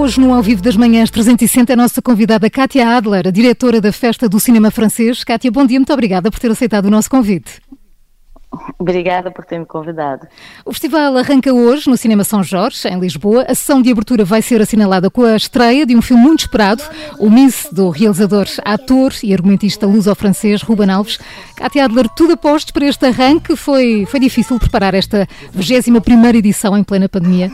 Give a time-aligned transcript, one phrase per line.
[0.00, 3.92] Hoje, no Ao Vivo das Manhãs 360, a nossa convidada Kátia Adler, a diretora da
[3.92, 5.22] Festa do Cinema Francês.
[5.22, 7.60] Kátia, bom dia, muito obrigada por ter aceitado o nosso convite.
[8.78, 10.26] Obrigada por ter me convidado.
[10.64, 13.44] O festival arranca hoje no Cinema São Jorge, em Lisboa.
[13.46, 16.82] A sessão de abertura vai ser assinalada com a estreia de um filme muito esperado,
[17.18, 21.18] O Miss, do realizador, ator e argumentista luso-francês Ruben Alves.
[21.54, 23.54] Cátia Adler, tudo apostos para este arranque.
[23.54, 27.52] Foi, foi difícil preparar esta 21 edição em plena pandemia?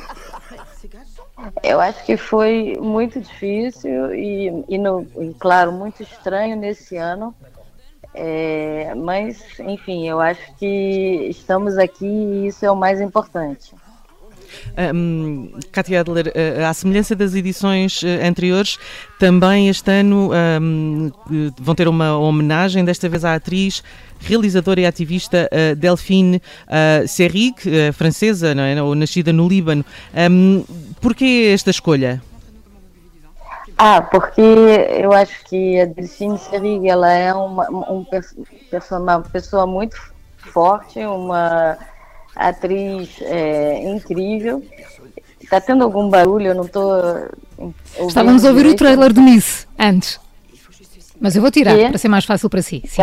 [1.62, 7.34] Eu acho que foi muito difícil e, e, no, e claro, muito estranho nesse ano
[8.18, 13.74] é, mas, enfim, eu acho que estamos aqui e isso é o mais importante.
[14.94, 15.50] Um,
[15.98, 16.32] Adler,
[16.68, 18.78] à semelhança das edições eh, anteriores,
[19.18, 21.10] também este ano um,
[21.58, 23.82] vão ter uma homenagem, desta vez à atriz,
[24.20, 28.82] realizadora e ativista uh, Delphine uh, francesa, não é?
[28.82, 29.84] Ou nascida no Líbano.
[30.30, 30.64] Um,
[31.00, 32.22] Porquê esta escolha?
[33.78, 38.06] Ah, porque eu acho que a Delphine Serig, ela é uma, um,
[38.90, 39.96] uma pessoa muito
[40.38, 41.76] forte, uma
[42.36, 44.62] atriz é, incrível.
[45.40, 46.48] Está tendo algum barulho?
[46.48, 47.02] Eu não estou.
[48.08, 50.20] Estávamos a ouvir o trailer do Miss antes.
[51.20, 52.82] Mas eu vou tirar para ser mais fácil para si.
[52.86, 53.02] Sim.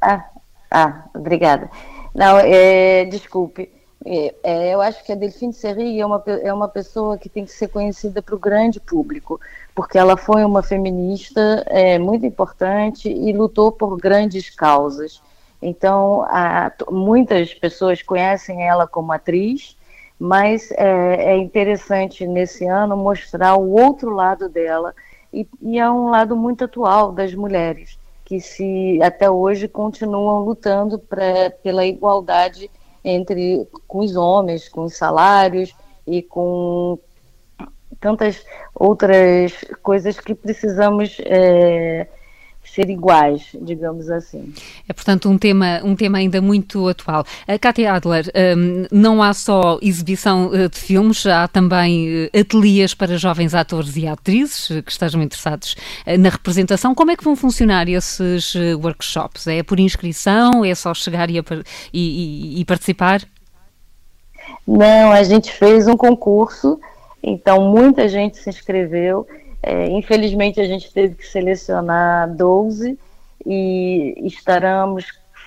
[0.00, 0.24] Ah,
[0.70, 1.70] ah, obrigada.
[2.14, 3.70] Não, é, desculpe.
[4.06, 7.44] É, é, eu acho que a Delphine Serri é uma, é uma pessoa que tem
[7.44, 9.40] que ser conhecida para o grande público,
[9.74, 15.22] porque ela foi uma feminista é, muito importante e lutou por grandes causas.
[15.66, 19.74] Então, a, muitas pessoas conhecem ela como atriz,
[20.18, 24.94] mas é, é, interessante nesse ano mostrar o outro lado dela,
[25.32, 30.98] e, e é um lado muito atual das mulheres, que se até hoje continuam lutando
[30.98, 32.70] pra, pela igualdade
[33.02, 35.74] entre com os homens, com os salários
[36.06, 36.98] e com
[37.98, 42.06] tantas outras coisas que precisamos é,
[42.70, 44.52] ser iguais, digamos assim.
[44.88, 47.24] É, portanto, um tema, um tema ainda muito atual.
[47.46, 52.94] A Katia Adler, um, não há só exibição uh, de filmes, há também uh, ateliês
[52.94, 55.76] para jovens atores e atrizes uh, que estejam interessados
[56.18, 56.94] na representação.
[56.94, 59.46] Como é que vão funcionar esses workshops?
[59.46, 60.64] É por inscrição?
[60.64, 61.42] É só chegar e,
[61.92, 63.22] e, e participar?
[64.66, 66.78] Não, a gente fez um concurso,
[67.22, 69.26] então muita gente se inscreveu
[69.66, 72.98] é, infelizmente, a gente teve que selecionar 12
[73.46, 75.06] e estaremos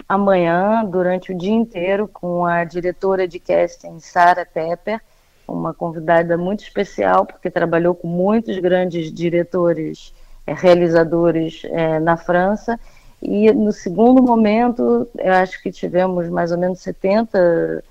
[0.10, 5.00] amanhã, durante o dia inteiro, com a diretora de casting, Sara Tepper,
[5.48, 10.14] uma convidada muito especial, porque trabalhou com muitos grandes diretores,
[10.48, 12.80] é, realizadores é, na França.
[13.22, 17.84] E no segundo momento, eu acho que tivemos mais ou menos 70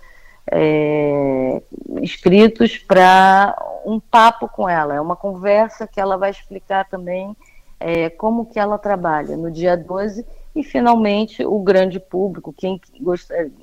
[0.50, 1.62] é,
[2.00, 7.36] inscritos para um papo com ela, é uma conversa que ela vai explicar também
[7.78, 10.24] é, como que ela trabalha no dia 12
[10.54, 12.80] e finalmente o grande público, quem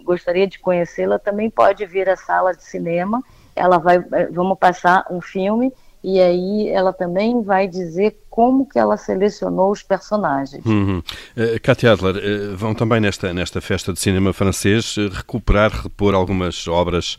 [0.03, 3.23] gostaria de conhecê-la também pode vir à sala de cinema,
[3.55, 5.73] ela vai, é, vamos passar um filme
[6.03, 10.65] e aí ela também vai dizer como que ela selecionou os personagens.
[10.65, 10.99] Uhum.
[10.99, 16.13] Uh, Katia Adler, uh, vão também nesta, nesta festa de cinema francês uh, recuperar, repor
[16.13, 17.17] algumas obras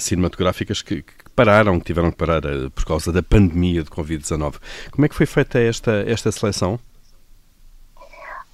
[0.00, 2.40] cinematográficas que, que, pararam, que tiveram que parar
[2.74, 4.54] por causa da pandemia de Covid-19.
[4.90, 6.78] Como é que foi feita esta, esta seleção?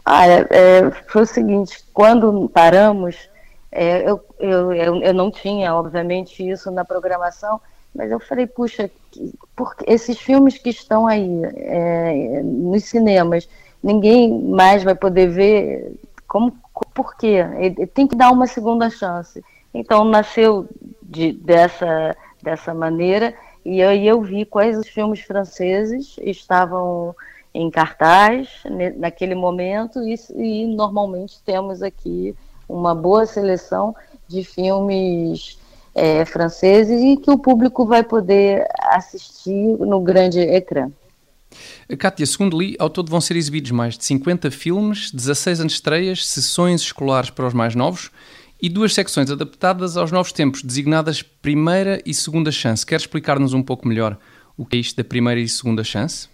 [0.06, 3.16] Olha, é, foi o seguinte, quando paramos,
[3.72, 7.60] é, eu, eu, eu não tinha, obviamente, isso na programação,
[7.94, 8.90] mas eu falei, puxa,
[9.54, 13.48] porque esses filmes que estão aí é, nos cinemas,
[13.82, 15.94] ninguém mais vai poder ver,
[16.26, 16.52] como,
[16.92, 17.44] por quê?
[17.94, 19.44] Tem que dar uma segunda chance.
[19.72, 20.68] Então nasceu
[21.02, 23.34] de, dessa, dessa maneira,
[23.64, 27.14] e aí eu vi quais os filmes franceses estavam
[27.52, 28.48] em cartaz
[28.96, 32.34] naquele momento, e, e normalmente temos aqui
[32.68, 33.94] uma boa seleção
[34.26, 35.58] de filmes
[35.94, 40.90] é, franceses e que o público vai poder assistir no grande ecrã.
[41.98, 46.80] Kátia, segundo li, ao todo vão ser exibidos mais de 50 filmes, 16 antestreias, sessões
[46.80, 48.10] escolares para os mais novos
[48.60, 52.84] e duas secções adaptadas aos novos tempos, designadas Primeira e Segunda Chance.
[52.84, 54.18] Quer explicar-nos um pouco melhor
[54.56, 56.28] o que é isto da Primeira e Segunda Chance?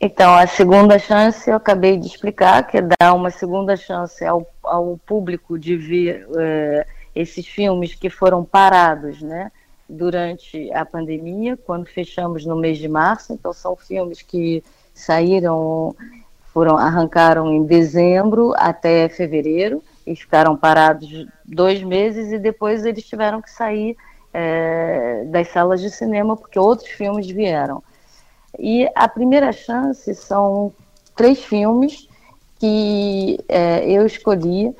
[0.00, 4.46] Então, a segunda chance eu acabei de explicar, que é dar uma segunda chance ao,
[4.62, 6.86] ao público de ver é,
[7.16, 9.50] esses filmes que foram parados, né,
[9.88, 13.32] durante a pandemia, quando fechamos no mês de março.
[13.32, 15.96] Então são filmes que saíram,
[16.52, 23.40] foram arrancaram em dezembro até fevereiro e ficaram parados dois meses e depois eles tiveram
[23.40, 23.96] que sair
[24.32, 27.82] é, das salas de cinema, porque outros filmes vieram.
[28.58, 30.72] E a primeira chance são
[31.14, 32.08] três filmes
[32.58, 34.74] que é, eu escolhi,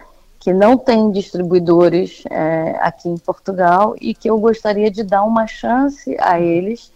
[0.47, 5.45] que não tem distribuidores é, aqui em Portugal e que eu gostaria de dar uma
[5.45, 6.93] chance a eles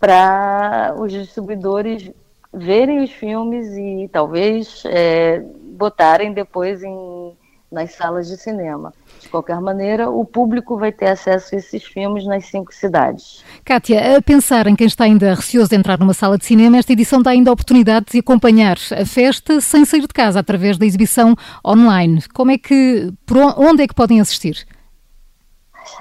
[0.00, 2.10] para os distribuidores
[2.50, 5.44] verem os filmes e talvez é,
[5.76, 7.36] botarem depois em,
[7.70, 8.92] nas salas de cinema.
[9.20, 13.44] De qualquer maneira, o público vai ter acesso a esses filmes nas cinco cidades.
[13.64, 16.92] Kátia, a pensar em quem está ainda receoso de entrar numa sala de cinema, esta
[16.92, 20.86] edição dá ainda a oportunidade de acompanhar a festa sem sair de casa, através da
[20.86, 21.34] exibição
[21.66, 22.22] online.
[22.34, 24.66] Como é que, por onde é que podem assistir?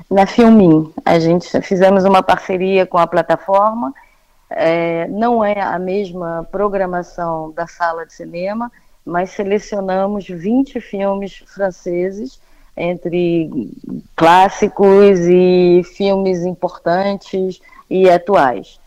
[0.09, 3.93] Na Filmin, a gente fizemos uma parceria com a plataforma.
[4.49, 8.71] É, não é a mesma programação da sala de cinema,
[9.05, 12.39] mas selecionamos 20 filmes franceses
[12.75, 13.71] entre
[14.15, 18.79] clássicos e filmes importantes e atuais.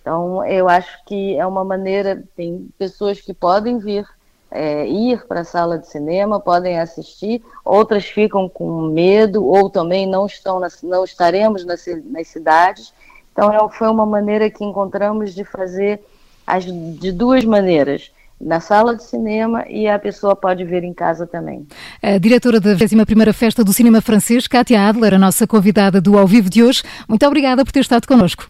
[0.00, 4.06] Então, eu acho que é uma maneira, tem pessoas que podem vir,
[4.50, 10.06] é, ir para a sala de cinema, podem assistir, outras ficam com medo, ou também
[10.06, 12.94] não estão, nas, não estaremos nas, nas cidades.
[13.32, 16.00] Então, é, foi uma maneira que encontramos de fazer
[16.46, 18.10] as, de duas maneiras
[18.40, 21.66] na sala de cinema e a pessoa pode ver em casa também.
[22.02, 26.26] A diretora da 21ª Festa do Cinema Francês, Kátia Adler, a nossa convidada do Ao
[26.26, 28.48] Vivo de hoje, muito obrigada por ter estado connosco.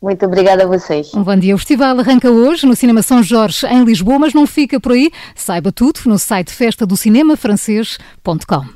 [0.00, 1.14] Muito obrigada a vocês.
[1.14, 1.54] Um bom dia.
[1.54, 5.10] O festival arranca hoje no Cinema São Jorge, em Lisboa, mas não fica por aí.
[5.34, 8.75] Saiba tudo no site festadocinema.francês.com.